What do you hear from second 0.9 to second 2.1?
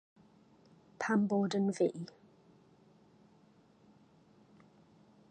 Pam bod yn fi?!